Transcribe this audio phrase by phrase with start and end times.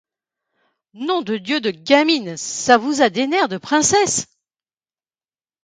[0.95, 2.35] Nom de Dieu de gamine!
[2.35, 4.25] ça vous a des nerfs de princesse!...